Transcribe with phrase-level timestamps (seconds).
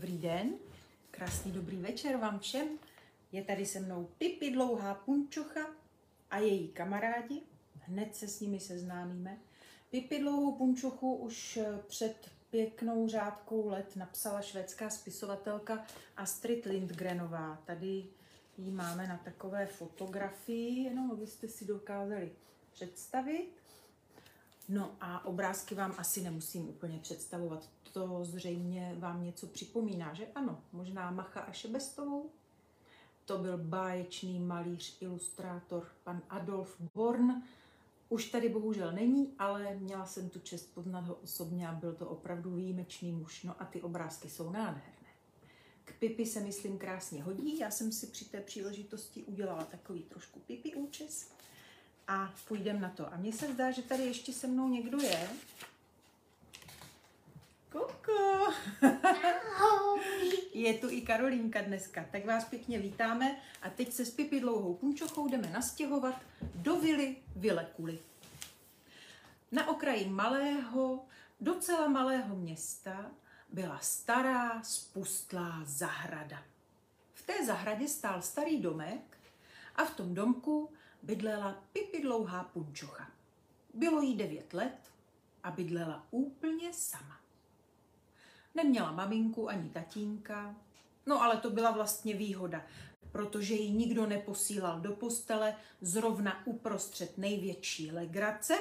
[0.00, 0.54] Dobrý den,
[1.10, 2.68] krásný dobrý večer vám všem.
[3.32, 5.60] Je tady se mnou Pipi Dlouhá Punčocha
[6.30, 7.40] a její kamarádi.
[7.80, 9.38] Hned se s nimi seznámíme.
[9.90, 15.86] Pipi Dlouhou Punčochu už před pěknou řádkou let napsala švédská spisovatelka
[16.16, 17.62] Astrid Lindgrenová.
[17.66, 18.06] Tady
[18.58, 22.32] ji máme na takové fotografii, jenom abyste si dokázali
[22.72, 23.59] představit.
[24.72, 27.68] No a obrázky vám asi nemusím úplně představovat.
[27.92, 30.60] To zřejmě vám něco připomíná, že ano?
[30.72, 32.30] Možná Macha a Šebestovou?
[33.24, 37.42] To byl báječný malíř, ilustrátor, pan Adolf Born.
[38.08, 42.08] Už tady bohužel není, ale měla jsem tu čest poznat ho osobně a byl to
[42.08, 43.42] opravdu výjimečný muž.
[43.42, 45.10] No a ty obrázky jsou nádherné.
[45.84, 47.58] K Pipi se myslím krásně hodí.
[47.58, 51.30] Já jsem si při té příležitosti udělala takový trošku Pipi účes
[52.10, 53.12] a půjdeme na to.
[53.14, 55.28] A mně se zdá, že tady ještě se mnou někdo je.
[57.72, 58.52] Koko!
[60.54, 64.74] je tu i Karolínka dneska, tak vás pěkně vítáme a teď se s Pipi dlouhou
[64.74, 66.14] punčochou jdeme nastěhovat
[66.54, 67.98] do vily Vilekuli.
[69.52, 71.04] Na okraji malého,
[71.40, 73.10] docela malého města
[73.52, 76.42] byla stará, spustlá zahrada.
[77.14, 79.18] V té zahradě stál starý domek
[79.76, 80.70] a v tom domku
[81.02, 83.10] bydlela Pipi dlouhá punčocha.
[83.74, 84.92] Bylo jí devět let
[85.42, 87.20] a bydlela úplně sama.
[88.54, 90.56] Neměla maminku ani tatínka,
[91.06, 92.66] no ale to byla vlastně výhoda,
[93.12, 98.58] protože ji nikdo neposílal do postele zrovna uprostřed největší legrace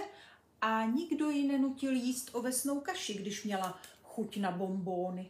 [0.62, 5.30] a nikdo ji nenutil jíst ovesnou kaši, když měla chuť na bombóny.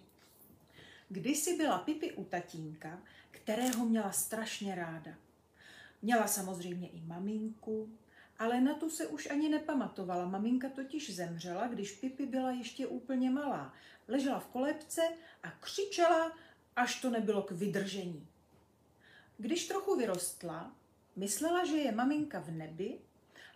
[1.09, 5.11] Kdysi byla Pipi u tatínka, kterého měla strašně ráda.
[6.01, 7.89] Měla samozřejmě i maminku,
[8.39, 10.27] ale na tu se už ani nepamatovala.
[10.27, 13.73] Maminka totiž zemřela, když Pipi byla ještě úplně malá.
[14.07, 15.01] Ležela v kolebce
[15.43, 16.31] a křičela,
[16.75, 18.27] až to nebylo k vydržení.
[19.37, 20.75] Když trochu vyrostla,
[21.15, 22.99] myslela, že je maminka v nebi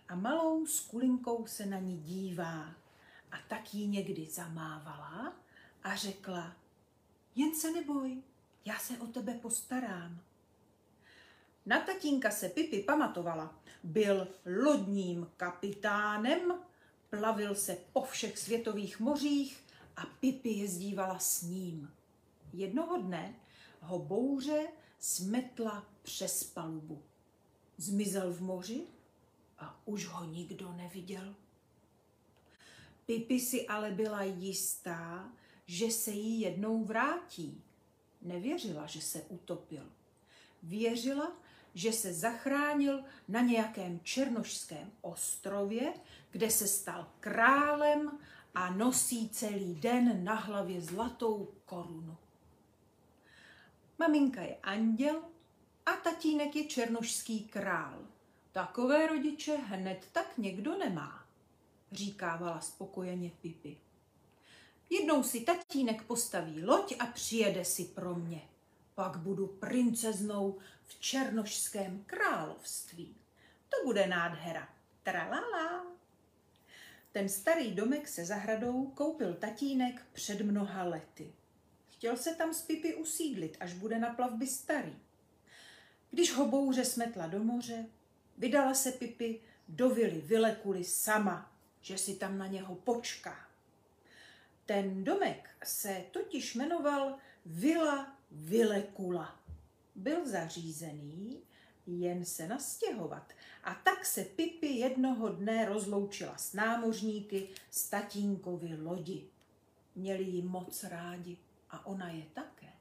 [0.08, 2.74] a malou skulinkou se na ní dívá.
[3.32, 5.36] A tak jí někdy zamávala
[5.82, 6.56] a řekla,
[7.34, 8.22] jen se neboj,
[8.64, 10.20] já se o tebe postarám.
[11.66, 13.58] Na tatínka se Pipi pamatovala.
[13.82, 14.28] Byl
[14.64, 16.54] lodním kapitánem,
[17.10, 19.64] plavil se po všech světových mořích
[19.96, 21.90] a Pipi jezdívala s ním.
[22.52, 23.34] Jednoho dne
[23.80, 24.66] ho bouře
[24.98, 27.02] smetla přes palubu.
[27.76, 28.82] Zmizel v moři
[29.58, 31.34] a už ho nikdo neviděl.
[33.06, 35.32] Pipi si ale byla jistá,
[35.66, 37.62] že se jí jednou vrátí.
[38.22, 39.92] Nevěřila, že se utopil.
[40.62, 41.32] Věřila,
[41.74, 45.94] že se zachránil na nějakém černošském ostrově,
[46.30, 48.18] kde se stal králem
[48.54, 52.16] a nosí celý den na hlavě zlatou korunu.
[53.98, 55.22] Maminka je anděl
[55.86, 58.06] a tatínek je černošský král.
[58.52, 61.26] Takové rodiče hned tak někdo nemá,
[61.92, 63.78] říkávala spokojeně Pipi.
[64.90, 68.42] Jednou si tatínek postaví loď a přijede si pro mě
[68.94, 73.16] pak budu princeznou v Černošském království.
[73.68, 74.68] To bude nádhera.
[75.02, 75.86] Tralala.
[77.12, 81.32] Ten starý domek se zahradou koupil tatínek před mnoha lety.
[81.88, 84.98] Chtěl se tam s Pipi usídlit, až bude na plavby starý.
[86.10, 87.86] Když ho bouře smetla do moře,
[88.38, 93.48] vydala se Pipi do vily Vilekuli sama, že si tam na něho počká.
[94.66, 99.40] Ten domek se totiž jmenoval Vila Vilekula.
[99.94, 101.42] Byl zařízený
[101.86, 103.32] jen se nastěhovat.
[103.64, 109.28] A tak se Pipi jednoho dne rozloučila s námořníky z tatínkovy lodi.
[109.94, 111.36] Měli ji moc rádi
[111.70, 112.72] a ona je také.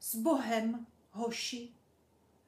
[0.00, 1.68] S Bohem, hoši,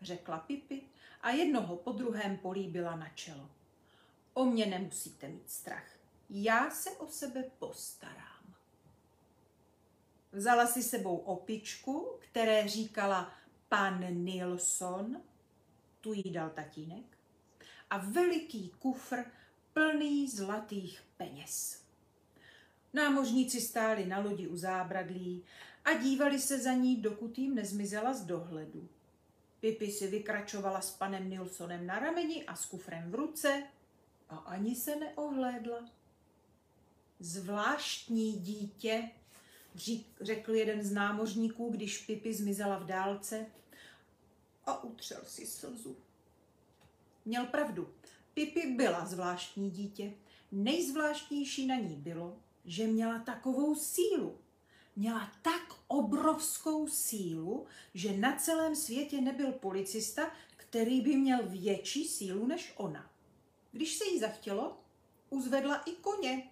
[0.03, 0.83] řekla Pipi
[1.21, 3.51] a jednoho po druhém políbila na čelo.
[4.35, 5.97] O mě nemusíte mít strach.
[6.31, 8.26] Já se o sebe postarám.
[10.37, 13.33] Vzala si sebou opičku, které říkala
[13.69, 15.23] pan Nilsson,
[16.01, 17.19] tu jí dal tatínek,
[17.91, 19.25] a veliký kufr
[19.73, 21.83] plný zlatých peněz.
[22.93, 25.45] Námořníci stáli na lodi u zábradlí
[25.85, 28.89] a dívali se za ní, dokud jim nezmizela z dohledu.
[29.61, 33.63] Pipi si vykračovala s panem Nilsonem na rameni a s kufrem v ruce
[34.29, 35.91] a ani se neohlédla.
[37.21, 39.11] Zvláštní dítě,
[40.21, 43.47] řekl jeden z námořníků, když Pipi zmizela v dálce
[44.65, 45.97] a utřel si slzu.
[47.25, 47.95] Měl pravdu.
[48.35, 50.13] Pipi byla zvláštní dítě.
[50.53, 54.39] Nejzvláštnější na ní bylo, že měla takovou sílu.
[54.97, 62.47] měla tak obrovskou sílu, že na celém světě nebyl policista, který by měl větší sílu
[62.47, 63.11] než ona.
[63.73, 64.81] Když se jí zachtělo,
[65.31, 66.51] uzvedla i koně.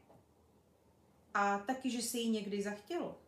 [1.35, 3.19] A taky, že se jí někdy zachtělo.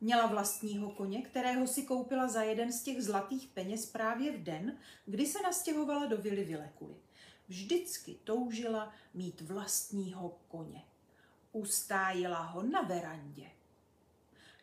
[0.00, 4.78] Měla vlastního koně, kterého si koupila za jeden z těch zlatých peněz právě v den,
[5.06, 6.94] kdy se nastěhovala do vily Vilekuly.
[7.48, 10.84] Vždycky toužila mít vlastního koně.
[11.52, 13.50] Ustájila ho na verandě.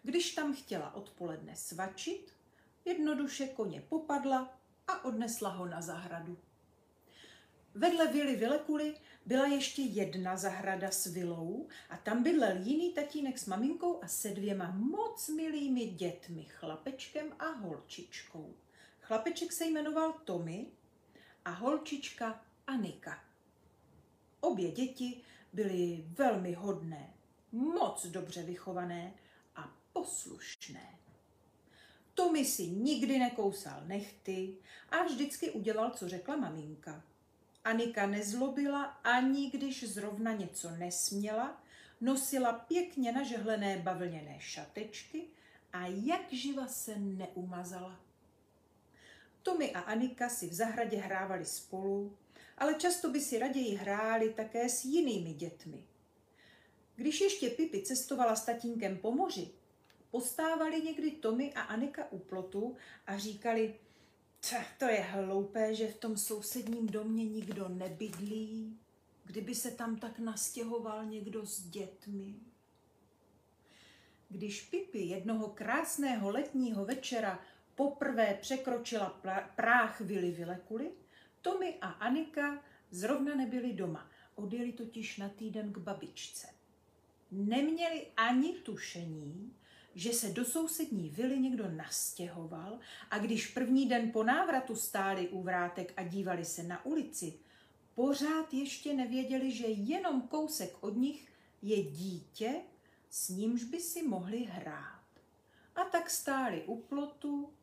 [0.04, 2.34] Když tam chtěla odpoledne svačit,
[2.86, 6.38] jednoduše koně popadla a odnesla ho na zahradu.
[7.76, 13.46] Vedle vily Vilekuly byla ještě jedna zahrada s vilou a tam bydlel jiný tatínek s
[13.46, 18.54] maminkou a se dvěma moc milými dětmi, chlapečkem a holčičkou.
[19.02, 20.68] Chlapeček se jmenoval Tommy
[21.46, 23.24] a holčička Anika.
[24.40, 25.22] Obě děti
[25.54, 27.14] byly velmi hodné,
[27.52, 29.14] moc dobře vychované
[29.56, 31.00] a poslušné.
[32.14, 34.56] Tommy si nikdy nekousal nechty
[34.90, 37.04] a vždycky udělal, co řekla maminka.
[37.64, 41.64] Anika nezlobila ani když zrovna něco nesměla,
[42.02, 45.28] nosila pěkně nažehlené bavlněné šatečky
[45.74, 48.00] a jak živa se neumazala.
[49.44, 52.18] Tomy a Anika si v zahradě hrávali spolu,
[52.58, 55.84] ale často by si raději hráli také s jinými dětmi.
[56.96, 59.52] Když ještě Pipi cestovala s tatínkem po moři,
[60.12, 62.76] postávali někdy Tomy a Anika u plotu
[63.08, 63.76] a říkali,
[64.78, 68.80] to je hloupé, že v tom sousedním domě nikdo nebydlí,
[69.26, 72.36] kdyby se tam tak nastěhoval někdo s dětmi.
[74.30, 77.40] Když Pipi jednoho krásného letního večera
[77.76, 79.22] poprvé překročila
[79.56, 80.92] práh Vily Vilekuly,
[81.42, 84.10] Tomy a Anika zrovna nebyli doma.
[84.36, 86.48] Odjeli totiž na týden k babičce.
[87.32, 89.54] Neměli ani tušení,
[89.96, 92.80] že se do sousední vily někdo nastěhoval
[93.12, 97.34] a když první den po návratu stáli u vrátek a dívali se na ulici,
[97.96, 101.32] pořád ještě nevěděli, že jenom kousek od nich
[101.62, 102.62] je dítě,
[103.10, 105.04] s nímž by si mohli hrát.
[105.76, 107.54] A tak stáli u plotu,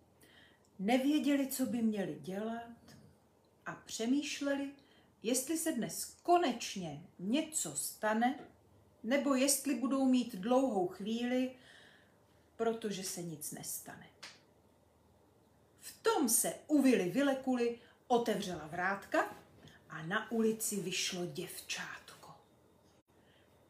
[0.79, 2.97] nevěděli, co by měli dělat
[3.67, 4.71] a přemýšleli,
[5.23, 8.39] jestli se dnes konečně něco stane,
[9.03, 11.51] nebo jestli budou mít dlouhou chvíli,
[12.61, 14.07] protože se nic nestane.
[15.81, 19.37] V tom se u Vily Vilekuly otevřela vrátka
[19.89, 22.35] a na ulici vyšlo děvčátko.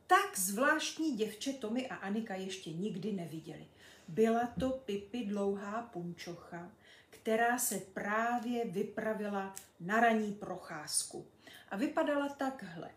[0.06, 3.66] Tak zvláštní děvče Tomy a Anika ještě nikdy neviděli.
[4.08, 6.72] Byla to Pipi dlouhá punčocha,
[7.10, 11.26] která se právě vypravila na raní procházku.
[11.68, 12.90] A vypadala takhle.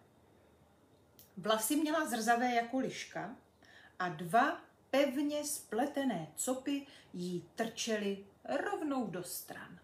[1.38, 3.36] Vlasy měla zrzavé jako liška
[4.00, 9.80] a dva pevně spletené copy jí trčely rovnou do stran.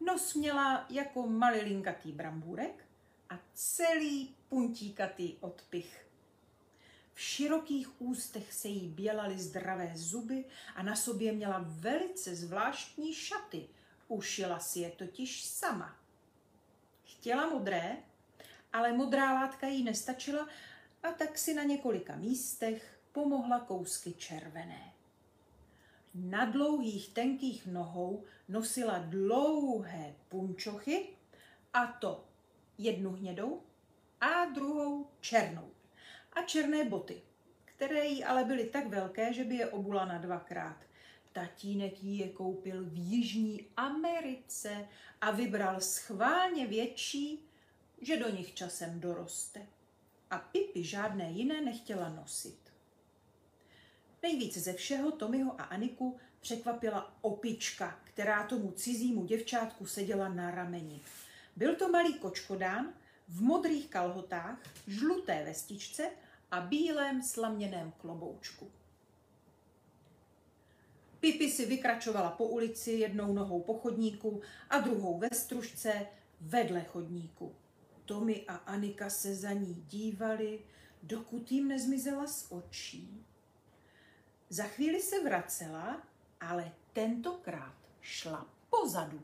[0.00, 2.84] Nos měla jako malilinkatý brambůrek
[3.30, 6.06] a celý puntíkatý odpich.
[7.14, 10.44] V širokých ústech se jí bělaly zdravé zuby
[10.74, 13.68] a na sobě měla velice zvláštní šaty.
[14.08, 15.96] Ušila si je totiž sama.
[17.04, 17.96] Chtěla modré,
[18.72, 20.48] ale modrá látka jí nestačila
[21.02, 24.92] a tak si na několika místech pomohla kousky červené.
[26.14, 31.08] Na dlouhých tenkých nohou nosila dlouhé punčochy,
[31.72, 32.24] a to
[32.78, 33.62] jednu hnědou
[34.20, 35.70] a druhou černou.
[36.32, 37.22] A černé boty,
[37.64, 40.76] které jí ale byly tak velké, že by je obula na dvakrát.
[41.32, 44.88] Tatínek jí je koupil v Jižní Americe
[45.20, 47.48] a vybral schválně větší,
[48.00, 49.66] že do nich časem doroste.
[50.30, 52.61] A Pipi žádné jiné nechtěla nosit.
[54.22, 61.00] Nejvíc ze všeho Tomiho a Aniku překvapila opička, která tomu cizímu děvčátku seděla na rameni.
[61.56, 62.92] Byl to malý kočkodán
[63.28, 66.10] v modrých kalhotách, žluté vestičce
[66.50, 68.70] a bílém slaměném kloboučku.
[71.20, 76.06] Pipi si vykračovala po ulici jednou nohou po chodníku a druhou ve stružce
[76.40, 77.54] vedle chodníku.
[78.04, 80.60] Tomi a Anika se za ní dívali,
[81.02, 83.24] dokud jim nezmizela z očí.
[84.52, 86.02] Za chvíli se vracela,
[86.40, 89.22] ale tentokrát šla pozadu.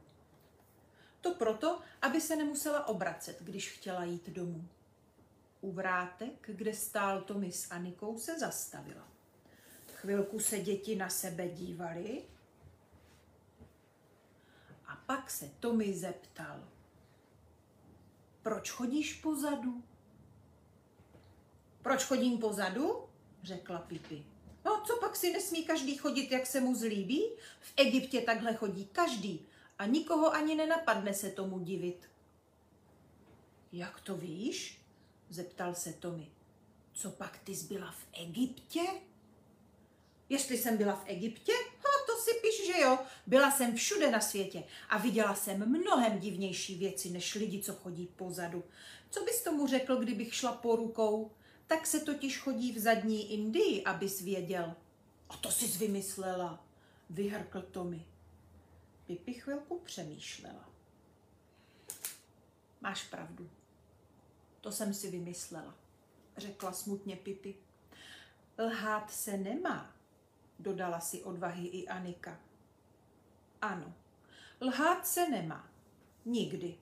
[1.20, 4.68] To proto, aby se nemusela obracet, když chtěla jít domů.
[5.60, 9.08] U vrátek, kde stál Tomi s Anikou, se zastavila.
[9.94, 12.22] Chvilku se děti na sebe dívali
[14.86, 16.68] a pak se Tomi zeptal.
[18.42, 19.82] Proč chodíš pozadu?
[21.82, 23.08] Proč chodím pozadu?
[23.42, 24.37] řekla Pipi.
[24.68, 27.22] No, co pak si nesmí každý chodit, jak se mu zlíbí?
[27.60, 29.46] V Egyptě takhle chodí každý
[29.78, 32.10] a nikoho ani nenapadne se tomu divit.
[33.72, 34.80] Jak to víš?
[35.28, 36.28] zeptal se Tommy.
[36.92, 38.80] Co pak ty zbyla v Egyptě?
[40.28, 41.52] Jestli jsem byla v Egyptě?
[41.52, 42.98] Ha, to si píš, že jo.
[43.26, 48.06] Byla jsem všude na světě a viděla jsem mnohem divnější věci, než lidi, co chodí
[48.06, 48.64] pozadu.
[49.10, 51.30] Co bys tomu řekl, kdybych šla po rukou?
[51.68, 54.74] Tak se totiž chodí v zadní Indii, abys věděl.
[55.28, 56.64] A to jsi vymyslela,
[57.10, 58.06] vyhrkl Tommy.
[59.06, 60.68] Pipi chvilku přemýšlela.
[62.80, 63.50] Máš pravdu.
[64.60, 65.74] To jsem si vymyslela,
[66.36, 67.54] řekla smutně Pipi.
[68.58, 69.96] Lhát se nemá,
[70.58, 72.40] dodala si odvahy i Anika.
[73.62, 73.94] Ano,
[74.60, 75.70] lhát se nemá.
[76.24, 76.78] Nikdy,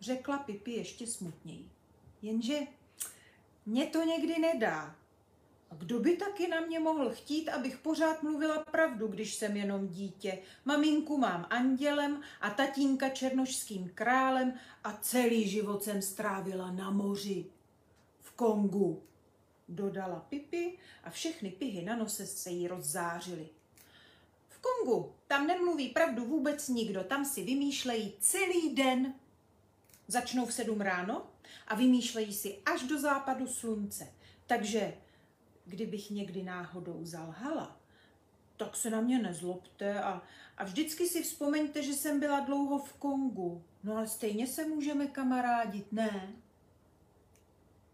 [0.00, 1.70] řekla Pipi ještě smutněji.
[2.22, 2.58] Jenže
[3.66, 4.96] mě to někdy nedá.
[5.70, 9.88] A kdo by taky na mě mohl chtít, abych pořád mluvila pravdu, když jsem jenom
[9.88, 10.38] dítě?
[10.64, 14.54] Maminku mám andělem a tatínka černošským králem
[14.84, 17.46] a celý život jsem strávila na moři.
[18.20, 19.02] V Kongu,
[19.68, 23.48] dodala Pipi a všechny pihy na nose se jí rozzářily.
[24.48, 29.14] V Kongu, tam nemluví pravdu vůbec nikdo, tam si vymýšlejí celý den.
[30.08, 31.31] Začnou v sedm ráno
[31.68, 34.12] a vymýšlejí si až do západu slunce.
[34.46, 34.94] Takže
[35.64, 37.80] kdybych někdy náhodou zalhala,
[38.56, 40.22] tak se na mě nezlobte a,
[40.56, 43.64] a vždycky si vzpomeňte, že jsem byla dlouho v Kongu.
[43.84, 46.32] No ale stejně se můžeme kamarádit, ne?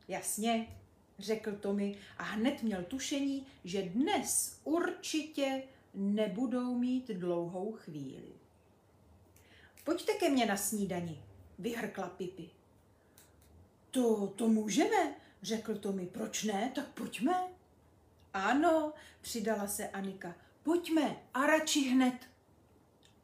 [0.08, 0.78] Jasně,
[1.18, 5.62] řekl Tommy a hned měl tušení, že dnes určitě
[5.94, 8.32] nebudou mít dlouhou chvíli.
[9.84, 11.22] Pojďte ke mně na snídani,
[11.58, 12.50] vyhrkla Pipi.
[13.98, 16.06] To, to můžeme, řekl Tommy.
[16.06, 16.72] Proč ne?
[16.74, 17.34] Tak pojďme.
[18.34, 20.34] Ano, přidala se Anika.
[20.62, 22.14] Pojďme a radši hned.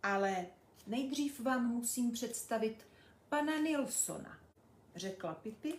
[0.03, 0.47] Ale
[0.87, 2.87] nejdřív vám musím představit
[3.29, 4.39] pana Nilsona,
[4.97, 5.75] řekla Pipi.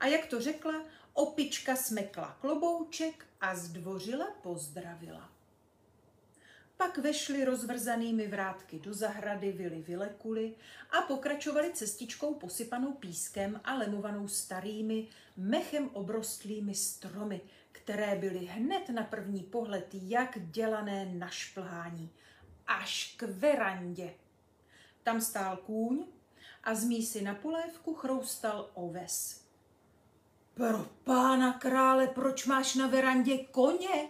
[0.00, 5.29] A jak to řekla, opička smekla klobouček a zdvořile pozdravila.
[6.80, 10.54] Pak vešli rozvrzanými vrátky do zahrady vily Vilekuly
[10.90, 17.40] a pokračovali cestičkou posypanou pískem a lemovanou starými, mechem obrostlými stromy,
[17.72, 22.10] které byly hned na první pohled jak dělané na šplhání,
[22.66, 24.14] až k verandě.
[25.02, 26.06] Tam stál kůň
[26.64, 29.44] a z mísy na polévku chroustal oves.
[30.54, 34.08] Pro pána krále, proč máš na verandě koně?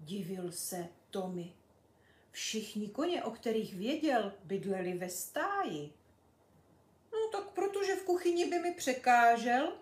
[0.00, 1.52] Divil se Tommy.
[2.30, 5.92] Všichni koně, o kterých věděl, bydleli ve stáji.
[7.12, 9.72] No tak protože v kuchyni by mi překážel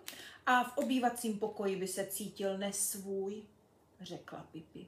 [0.45, 3.43] a v obývacím pokoji by se cítil nesvůj,
[4.01, 4.87] řekla Pipi.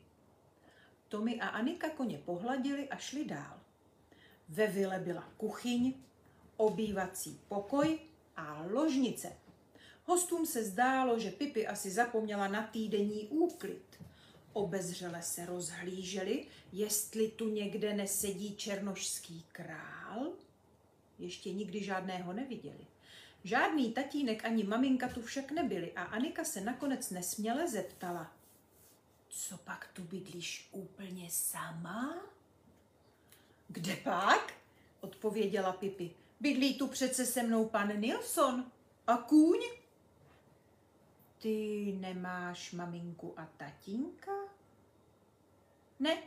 [1.08, 3.60] Tommy a Anika koně pohladili a šli dál.
[4.50, 5.94] Ve vile byla kuchyň,
[6.58, 8.00] obývací pokoj
[8.36, 9.38] a ložnice.
[10.04, 14.06] Hostům se zdálo, že Pipi asi zapomněla na týdenní úklid.
[14.56, 20.34] Obezřele se rozhlíželi, jestli tu někde nesedí černošský král.
[21.20, 22.88] Ještě nikdy žádného neviděli.
[23.44, 28.32] Žádný tatínek ani maminka tu však nebyli a Anika se nakonec nesměle zeptala.
[29.30, 32.18] Co pak tu bydlíš úplně sama?
[33.68, 34.54] Kde pak?
[35.02, 36.12] odpověděla Pipi.
[36.40, 38.72] Bydlí tu přece se mnou pan Nilsson.
[39.08, 39.60] A kůň?
[41.38, 44.45] Ty nemáš maminku a tatínka?
[46.00, 46.24] Ne,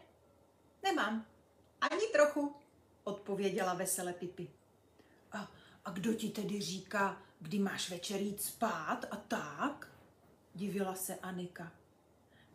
[0.82, 1.26] nemám.
[1.80, 2.56] Ani trochu,
[3.04, 4.50] odpověděla vesele Pipi.
[5.32, 5.52] A,
[5.84, 9.92] a kdo ti tedy říká, kdy máš večer jít spát a tak?
[10.54, 11.72] Divila se Anika.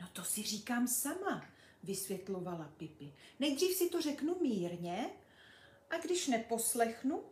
[0.02, 1.46] No to si říkám sama,
[1.84, 3.14] vysvětlovala Pipi.
[3.40, 5.10] Nejdřív si to řeknu mírně
[5.90, 7.24] a když neposlechnu,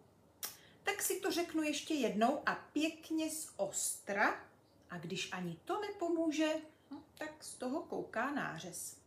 [0.83, 4.43] tak si to řeknu ještě jednou a pěkně z ostra
[4.89, 6.49] a když ani to nepomůže,
[6.91, 9.00] no, tak z toho kouká nářez.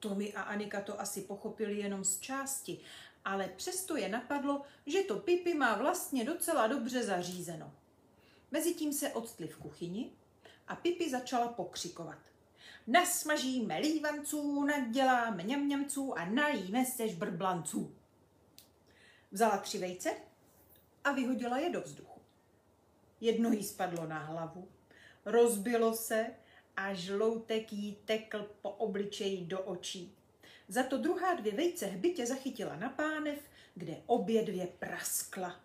[0.00, 2.80] Tomi a Anika to asi pochopili jenom z části,
[3.24, 7.72] ale přesto je napadlo, že to Pipi má vlastně docela dobře zařízeno.
[8.50, 10.10] Mezitím se odstli v kuchyni
[10.68, 12.18] a Pipi začala pokřikovat.
[12.86, 17.94] Nasmažíme lívanců, naděláme ňamňamců a najíme se žbrblanců.
[19.30, 20.10] Vzala tři vejce
[21.04, 22.20] a vyhodila je do vzduchu.
[23.20, 24.68] Jedno jí spadlo na hlavu,
[25.24, 26.26] rozbilo se
[26.80, 30.14] a žloutek jí tekl po obličeji do očí.
[30.68, 33.38] Za to druhá dvě vejce hbitě zachytila na pánev,
[33.74, 35.60] kde obě dvě praskla.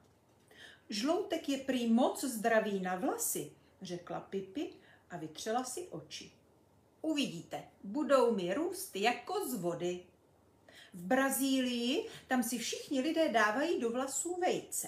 [0.90, 4.70] Žloutek je prý moc zdravý na vlasy, řekla Pipi
[5.10, 6.32] a vytřela si oči.
[7.02, 10.06] Uvidíte, budou mi růst jako z vody.
[10.94, 14.88] V Brazílii tam si všichni lidé dávají do vlasů vejce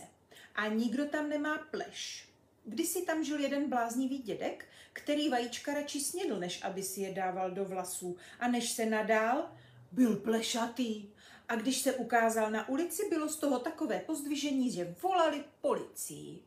[0.56, 2.27] a nikdo tam nemá pleš.
[2.68, 7.52] Kdysi tam žil jeden bláznivý dědek, který vajíčka radši snědl, než aby si je dával
[7.52, 8.18] do vlasů.
[8.40, 9.52] A než se nadál,
[9.92, 11.10] byl plešatý.
[11.48, 16.40] A když se ukázal na ulici, bylo z toho takové pozdvižení, že volali policii.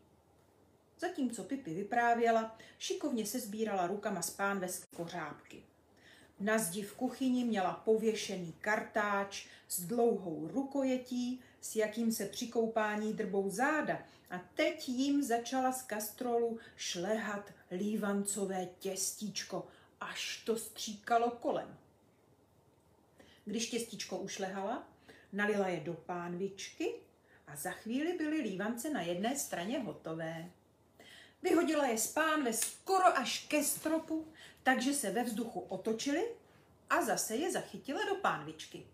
[0.99, 5.63] Zatímco Pipi vyprávěla, šikovně se sbírala rukama z pánve kořápky.
[6.41, 13.13] Na zdi v kuchyni měla pověšený kartáč s dlouhou rukojetí, s jakým se při koupání
[13.13, 13.99] drbou záda
[14.31, 19.67] a teď jim začala z kastrolu šlehat lívancové těstíčko,
[20.01, 21.79] až to stříkalo kolem.
[23.45, 24.89] Když těstíčko ušlehala,
[25.33, 26.95] nalila je do pánvičky
[27.47, 30.51] a za chvíli byly lívance na jedné straně hotové.
[31.43, 34.33] Vyhodila je z pánve skoro až ke stropu,
[34.63, 36.29] takže se ve vzduchu otočily
[36.91, 38.87] a zase je zachytila do pánvičky.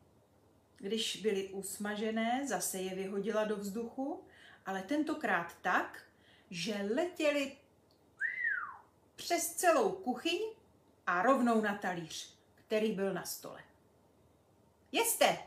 [0.79, 4.25] Když byly usmažené, zase je vyhodila do vzduchu,
[4.67, 6.03] ale tentokrát tak,
[6.51, 7.57] že letěly
[9.17, 10.41] přes celou kuchyň
[11.07, 13.63] a rovnou na talíř, který byl na stole.
[14.93, 15.39] Jeste,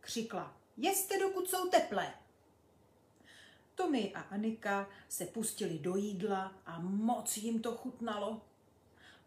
[0.00, 2.14] křikla, jeste, dokud jsou teplé.
[3.74, 8.42] Tomy a Anika se pustili do jídla a moc jim to chutnalo.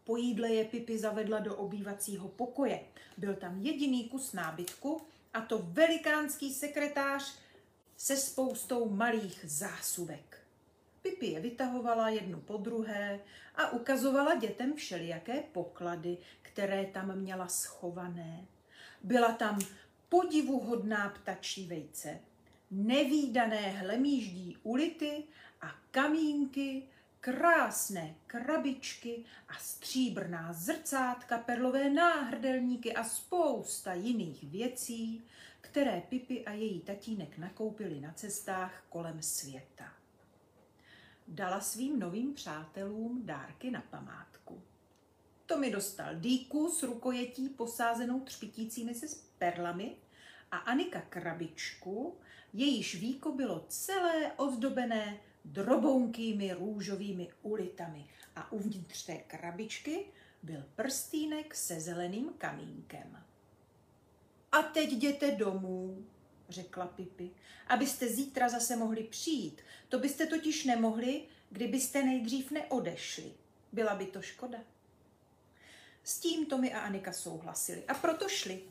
[0.04, 2.84] Po jídle je Pipi zavedla do obývacího pokoje.
[3.16, 5.02] Byl tam jediný kus nábytku
[5.34, 7.38] a to velikánský sekretář
[8.00, 10.38] se spoustou malých zásuvek.
[11.02, 13.20] Pipi je vytahovala jednu po druhé
[13.54, 18.46] a ukazovala dětem všelijaké poklady, které tam měla schované.
[19.02, 19.58] Byla tam
[20.08, 22.20] podivuhodná ptačí vejce,
[22.70, 25.24] nevýdané hlemíždí ulity
[25.60, 26.82] a kamínky,
[27.20, 35.24] krásné krabičky a stříbrná zrcátka, perlové náhrdelníky a spousta jiných věcí,
[35.60, 39.92] které Pipi a její tatínek nakoupili na cestách kolem světa.
[41.28, 44.62] Dala svým novým přátelům dárky na památku.
[45.46, 49.96] To mi dostal dýku s rukojetí posázenou třpitícími se s perlami
[50.50, 52.18] a Anika krabičku,
[52.52, 60.06] jejíž víko bylo celé ozdobené drobounkými růžovými ulitami a uvnitř té krabičky
[60.42, 63.29] byl prstýnek se zeleným kamínkem.
[64.52, 66.06] A teď jděte domů,
[66.48, 67.30] řekla Pipi,
[67.68, 69.62] abyste zítra zase mohli přijít.
[69.88, 73.32] To byste totiž nemohli, kdybyste nejdřív neodešli.
[73.72, 74.58] Byla by to škoda.
[76.04, 78.62] S tím Tomi a Anika souhlasili a proto šli.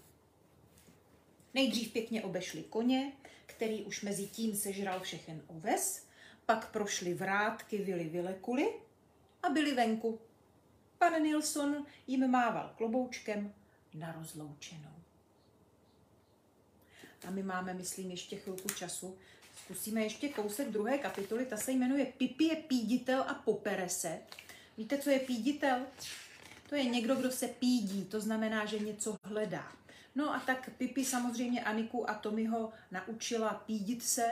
[1.53, 3.11] Nejdřív pěkně obešli koně,
[3.45, 6.05] který už mezi tím sežral všechen oves,
[6.45, 8.73] pak prošli vrátky vily Vilekuly
[9.43, 10.21] a byli venku.
[10.97, 13.53] Pan Nilsson jim mával kloboučkem
[13.93, 14.98] na rozloučenou.
[17.27, 19.17] A my máme, myslím, ještě chvilku času.
[19.63, 24.19] Zkusíme ještě kousek druhé kapitoly, ta se jmenuje Pipi je píditel a popere se.
[24.77, 25.79] Víte, co je píditel?
[26.69, 29.71] To je někdo, kdo se pídí, to znamená, že něco hledá.
[30.15, 34.31] No a tak Pipi samozřejmě Aniku a Tomiho naučila pídit se,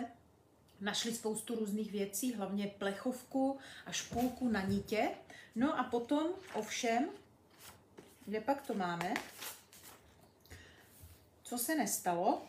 [0.82, 5.10] našli spoustu různých věcí, hlavně plechovku a špulku na nitě.
[5.56, 7.10] No a potom ovšem,
[8.26, 9.14] kde pak to máme,
[11.44, 12.42] co se nestalo,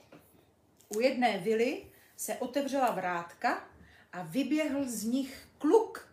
[0.88, 3.68] u jedné vily se otevřela vrátka
[4.12, 6.08] a vyběhl z nich kluk.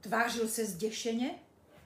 [0.00, 1.38] Tvářil se zděšeně,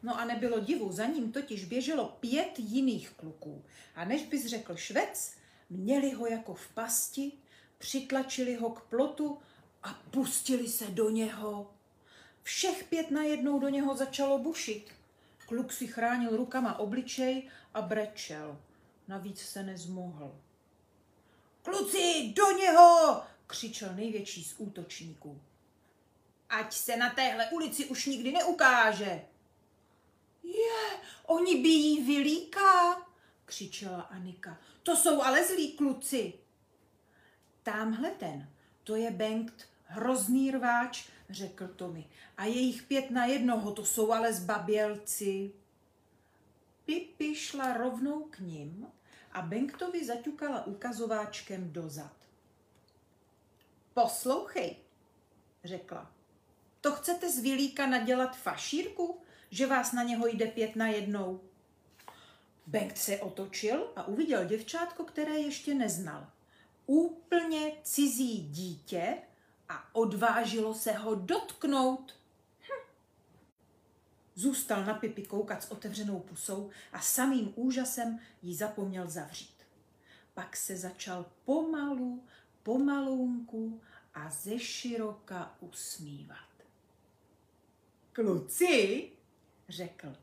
[0.02, 3.64] no a nebylo divu, za ním totiž běželo pět jiných kluků.
[3.94, 5.36] A než bys řekl švec,
[5.70, 7.32] měli ho jako v pasti,
[7.78, 9.38] přitlačili ho k plotu
[9.82, 11.70] a pustili se do něho.
[12.42, 14.90] Všech pět najednou do něho začalo bušit.
[15.46, 18.58] Kluk si chránil rukama obličej a brečel.
[19.08, 20.43] Navíc se nezmohl.
[21.64, 23.22] Kluci, do něho!
[23.46, 25.40] křičel největší z útočníků.
[26.48, 29.24] Ať se na téhle ulici už nikdy neukáže.
[30.42, 33.02] Je, oni bíjí vylíka,
[33.44, 34.58] křičela Anika.
[34.82, 36.32] To jsou ale zlí kluci.
[37.62, 38.48] Támhle ten,
[38.84, 42.06] to je Bengt, hrozný rváč, řekl Tommy.
[42.36, 45.52] A jejich pět na jednoho, to jsou ale zbabělci.
[46.84, 48.86] Pipi šla rovnou k ním
[49.34, 52.12] a Bengtovi zaťukala ukazováčkem dozad.
[53.94, 54.76] Poslouchej,
[55.64, 56.10] řekla.
[56.80, 59.20] To chcete z Vilíka nadělat fašírku,
[59.50, 61.40] že vás na něho jde pět na jednou?
[62.66, 66.26] Bengt se otočil a uviděl děvčátko, které ještě neznal.
[66.86, 69.16] Úplně cizí dítě
[69.68, 72.14] a odvážilo se ho dotknout.
[74.34, 79.54] Zůstal na Pipi koukat s otevřenou pusou a samým úžasem ji zapomněl zavřít.
[80.34, 82.24] Pak se začal pomalu,
[82.62, 83.80] pomalunku
[84.14, 86.38] a ze široka usmívat.
[88.12, 89.08] Kluci,
[89.68, 90.16] řekl,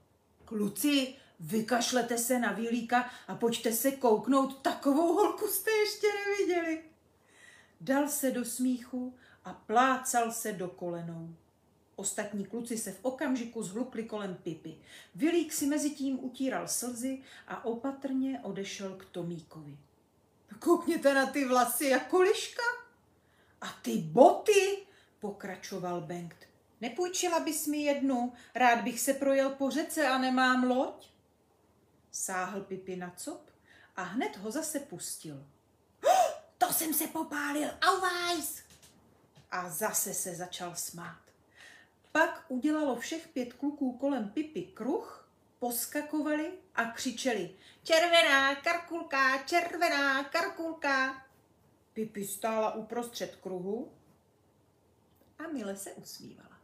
[0.45, 6.83] kluci, vykašlete se na Vilíka a pojďte se kouknout, takovou holku jste ještě neviděli.
[7.81, 11.35] Dal se do smíchu a plácal se do kolenou.
[11.95, 14.77] Ostatní kluci se v okamžiku zhlukli kolem Pipy.
[15.15, 19.77] Vilík si mezi tím utíral slzy a opatrně odešel k Tomíkovi.
[20.59, 22.63] Koukněte na ty vlasy jako liška.
[23.61, 24.77] A ty boty,
[25.19, 26.37] pokračoval Bengt.
[26.81, 31.09] Nepůjčila bys mi jednu, rád bych se projel po řece a nemám loď.
[32.11, 33.51] Sáhl Pipi na cop
[33.95, 35.45] a hned ho zase pustil.
[36.57, 38.63] To jsem se popálil, auvajs!
[39.51, 41.30] A zase se začal smát.
[42.11, 51.25] Pak udělalo všech pět kluků kolem Pipy kruh, poskakovali a křičeli Červená karkulka, červená karkulka.
[51.93, 53.91] Pipi stála uprostřed kruhu
[55.39, 56.61] a Mile se usmívala.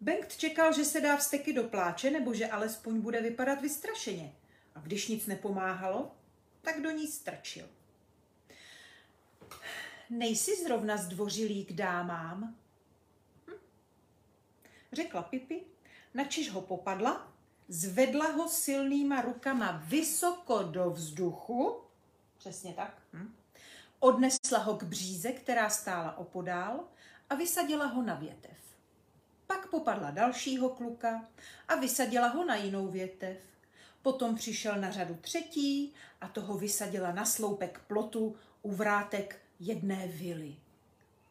[0.00, 4.34] Bengt čekal, že se dá vsteky do pláče nebo že alespoň bude vypadat vystrašeně.
[4.74, 6.14] A když nic nepomáhalo,
[6.62, 7.68] tak do ní strčil.
[10.10, 12.56] Nejsi zrovna zdvořilý k dámám?
[14.92, 15.64] Řekla Pipi,
[16.14, 17.32] načiž ho popadla,
[17.68, 21.80] zvedla ho silnýma rukama vysoko do vzduchu,
[22.38, 23.34] přesně tak, hm?
[24.00, 26.84] odnesla ho k bříze, která stála opodál
[27.30, 28.56] a vysadila ho na větev.
[29.46, 31.28] Pak popadla dalšího kluka
[31.68, 33.38] a vysadila ho na jinou větev.
[34.02, 40.56] Potom přišel na řadu třetí a toho vysadila na sloupek plotu u vrátek jedné vily.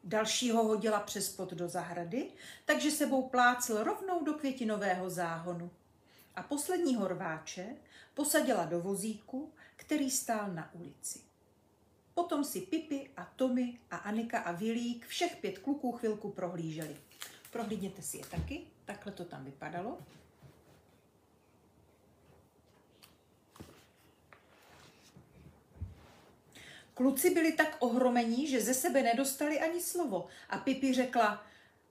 [0.03, 2.31] Dalšího hodila přes plot do zahrady,
[2.65, 5.71] takže sebou plácel rovnou do květinového záhonu.
[6.35, 7.75] A posledního rváče
[8.13, 11.19] posadila do vozíku, který stál na ulici.
[12.13, 16.97] Potom si Pipi a Tommy a Anika a Vilík všech pět kluků chvilku prohlíželi.
[17.51, 19.97] Prohlídněte si je taky, takhle to tam vypadalo.
[26.99, 30.27] Kluci byli tak ohromení, že ze sebe nedostali ani slovo.
[30.49, 31.45] A Pipi řekla,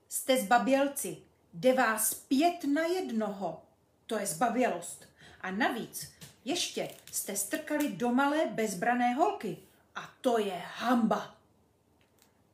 [0.09, 1.17] jste zbabělci,
[1.53, 3.65] jde vás pět na jednoho.
[4.05, 5.09] To je zbabělost.
[5.41, 6.13] A navíc
[6.45, 9.57] ještě jste strkali do malé bezbrané holky.
[9.95, 11.37] A to je hamba.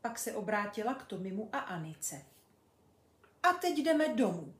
[0.01, 2.25] Pak se obrátila k Tomimu a Anice.
[3.43, 4.53] A teď jdeme domů.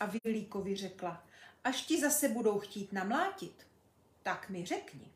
[0.00, 1.26] A Vilíkovi řekla,
[1.64, 3.66] až ti zase budou chtít namlátit,
[4.22, 5.13] tak mi řekni.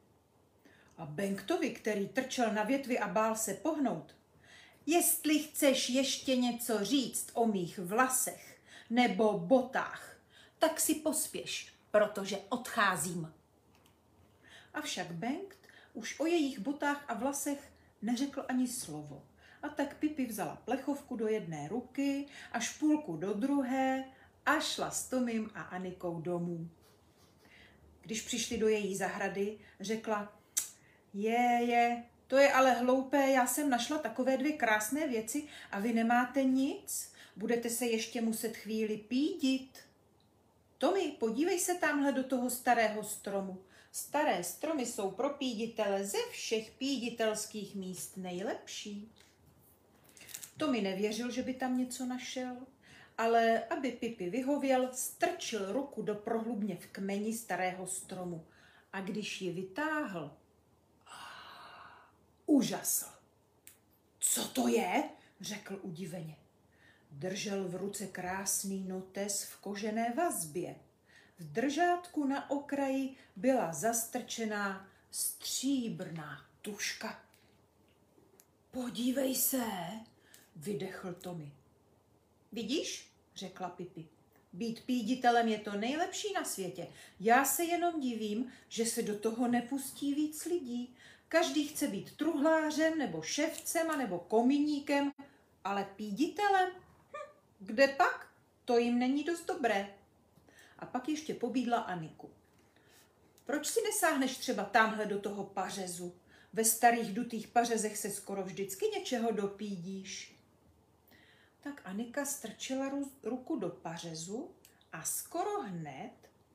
[0.98, 4.14] A Benktovi, který trčel na větvi a bál se pohnout,
[4.86, 10.16] jestli chceš ještě něco říct o mých vlasech nebo botách,
[10.58, 13.32] tak si pospěš, protože odcházím.
[14.74, 15.58] Avšak Bengt
[15.94, 19.22] už o jejich botách a vlasech neřekl ani slovo.
[19.62, 24.04] A tak Pipi vzala plechovku do jedné ruky a špůlku do druhé
[24.46, 26.70] a šla s Tomím a Anikou domů.
[28.00, 30.37] Když přišli do její zahrady, řekla,
[31.14, 35.92] je, je, to je ale hloupé, já jsem našla takové dvě krásné věci a vy
[35.92, 37.12] nemáte nic?
[37.36, 39.78] Budete se ještě muset chvíli pídit.
[40.78, 43.58] Tomi, podívej se tamhle do toho starého stromu.
[43.92, 49.12] Staré stromy jsou pro píditele ze všech píditelských míst nejlepší.
[50.56, 52.56] Tomi nevěřil, že by tam něco našel,
[53.18, 58.46] ale aby Pipi vyhověl, strčil ruku do prohlubně v kmeni starého stromu.
[58.92, 60.37] A když ji vytáhl,
[62.48, 63.06] úžasl.
[64.18, 65.10] Co to je?
[65.40, 66.36] řekl udiveně.
[67.10, 70.76] Držel v ruce krásný notes v kožené vazbě.
[71.38, 77.22] V držátku na okraji byla zastrčená stříbrná tuška.
[78.70, 79.64] Podívej se,
[80.56, 81.52] vydechl Tommy.
[82.52, 84.08] Vidíš, řekla Pipi.
[84.52, 86.88] Být píditelem je to nejlepší na světě.
[87.20, 90.94] Já se jenom divím, že se do toho nepustí víc lidí.
[91.28, 95.12] Každý chce být truhlářem, nebo ševcem, nebo kominíkem,
[95.64, 96.70] ale píditelem?
[96.70, 98.28] Hm, kde pak?
[98.64, 99.94] To jim není dost dobré.
[100.78, 102.30] A pak ještě pobídla Aniku.
[103.44, 106.14] Proč si nesáhneš třeba tamhle do toho pařezu?
[106.52, 110.38] Ve starých dutých pařezech se skoro vždycky něčeho dopídíš.
[111.60, 114.50] Tak Anika strčila ruku do pařezu
[114.92, 116.12] a skoro hned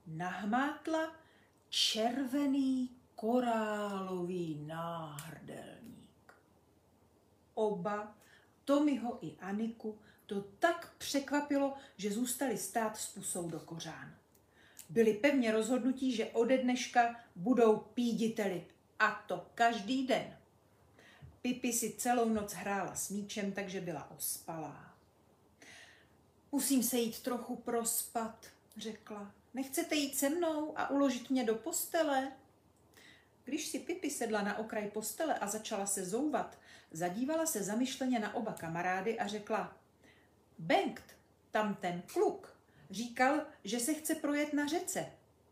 [0.08, 1.16] nahmátla
[1.70, 6.34] červený korálový náhrdelník.
[7.54, 8.16] Oba,
[8.66, 14.16] Tomiho i Aniku, to tak překvapilo, že zůstali stát s pusou do kořán.
[14.90, 18.66] Byli pevně rozhodnutí, že ode dneška budou píditeli.
[19.00, 20.38] A to každý den.
[21.42, 24.94] Pipi si celou noc hrála s míčem, takže byla ospalá.
[26.52, 28.46] Musím se jít trochu prospat,
[28.78, 29.32] řekla.
[29.54, 32.32] Nechcete jít se mnou a uložit mě do postele?
[33.44, 36.60] Když si Pipi sedla na okraj postele a začala se zouvat,
[36.92, 39.78] zadívala se zamyšleně na oba kamarády a řekla
[40.60, 41.16] Bengt,
[41.52, 42.58] tam ten kluk,
[42.90, 45.12] říkal, že se chce projet na řece.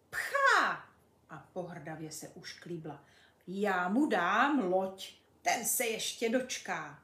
[0.10, 0.90] Pchá!
[1.30, 3.06] A pohrdavě se už klíbla.
[3.48, 7.04] Já mu dám loď, ten se ještě dočká.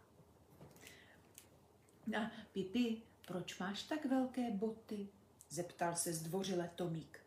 [2.18, 5.08] A Pipi, proč máš tak velké boty?
[5.50, 7.20] Zeptal se zdvořile Tomík.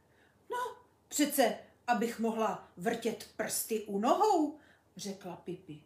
[0.51, 0.77] No,
[1.09, 1.59] přece,
[1.91, 4.59] abych mohla vrtět prsty u nohou,
[4.97, 5.83] řekla Pipi.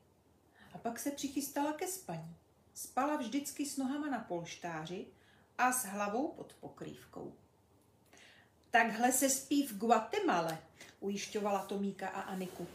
[0.75, 2.37] A pak se přichystala ke spaní.
[2.75, 5.07] Spala vždycky s nohama na polštáři
[5.59, 7.35] a s hlavou pod pokrývkou.
[8.71, 10.59] Takhle se spí v Guatemala,
[11.01, 12.67] ujišťovala Tomíka a Aniku.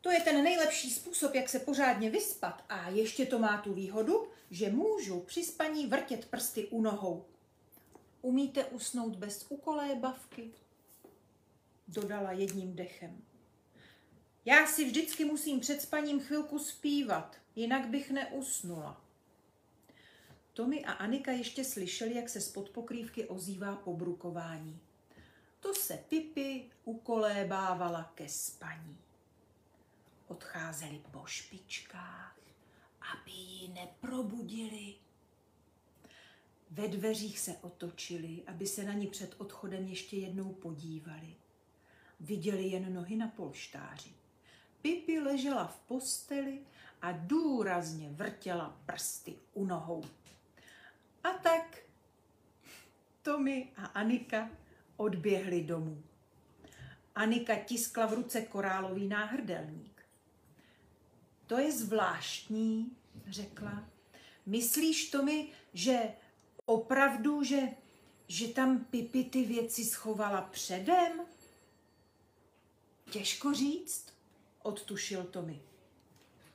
[0.00, 4.28] To je ten nejlepší způsob, jak se pořádně vyspat a ještě to má tu výhodu,
[4.50, 7.24] že můžu při spaní vrtět prsty u nohou.
[8.22, 10.50] Umíte usnout bez ukolébavky?
[11.88, 13.22] Dodala jedním dechem.
[14.44, 19.04] Já si vždycky musím před spaním chvilku zpívat, jinak bych neusnula.
[20.52, 24.80] Tomi a Anika ještě slyšeli, jak se spod pokrývky ozývá pobrukování.
[25.60, 28.98] To se Pipi ukolébávala ke spaní.
[30.28, 32.38] Odcházeli po špičkách,
[33.12, 34.94] aby ji neprobudili.
[36.70, 41.36] Ve dveřích se otočili, aby se na ní před odchodem ještě jednou podívali.
[42.24, 44.10] Viděli jen nohy na polštáři.
[44.82, 46.60] Pipi ležela v posteli
[47.02, 50.04] a důrazně vrtěla prsty u nohou.
[51.24, 51.78] A tak
[53.22, 54.50] Tomi a Anika
[54.96, 56.02] odběhli domů.
[57.14, 60.02] Anika tiskla v ruce korálový náhrdelník.
[61.46, 62.96] To je zvláštní,
[63.28, 63.88] řekla.
[64.46, 65.98] Myslíš, Tomi, že
[66.64, 67.60] opravdu, že,
[68.28, 71.33] že tam Pipi ty věci schovala předem?
[73.14, 74.06] Těžko říct,
[74.62, 75.60] odtušil Tomi.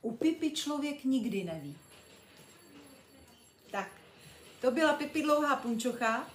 [0.02, 1.76] U Pipi člověk nikdy neví.
[3.70, 3.88] Tak,
[4.60, 6.30] to byla Pipi dlouhá punčocha.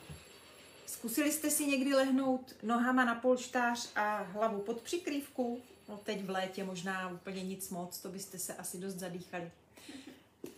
[0.86, 5.62] Zkusili jste si někdy lehnout nohama na polštář a hlavu pod přikrývku?
[5.90, 9.52] No teď v létě možná úplně nic moc, to byste se asi dost zadýchali.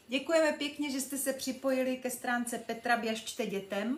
[0.08, 3.97] Děkujeme pěkně, že jste se připojili ke stránce Petra Běžčte dětem.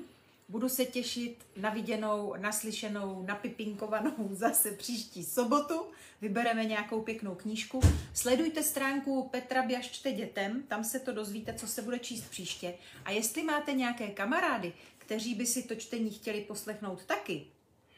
[0.50, 5.86] Budu se těšit na viděnou, naslyšenou, napipinkovanou zase příští sobotu.
[6.22, 7.82] Vybereme nějakou pěknou knížku.
[8.14, 12.74] Sledujte stránku Petra Běžčte dětem, tam se to dozvíte, co se bude číst příště.
[13.06, 17.48] A jestli máte nějaké kamarády, kteří by si to čtení chtěli poslechnout taky,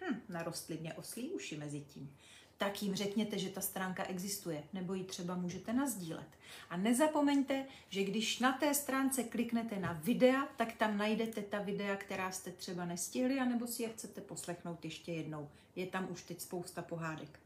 [0.02, 2.16] hm, narostly mě oslí uši mezi tím
[2.62, 6.28] tak jim řekněte, že ta stránka existuje, nebo ji třeba můžete nazdílet.
[6.70, 11.96] A nezapomeňte, že když na té stránce kliknete na videa, tak tam najdete ta videa,
[11.96, 15.50] která jste třeba nestihli, anebo si je chcete poslechnout ještě jednou.
[15.76, 17.40] Je tam už teď spousta pohádek.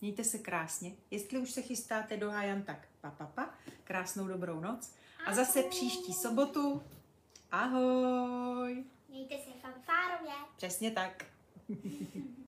[0.00, 0.92] Mějte se krásně.
[1.10, 3.54] Jestli už se chystáte do Hajan, tak pa, pa, pa.
[3.84, 4.92] Krásnou dobrou noc.
[5.26, 6.82] A zase příští sobotu.
[7.52, 8.84] Ahoj.
[9.08, 10.34] Mějte se fanfárově.
[10.56, 11.24] Přesně tak.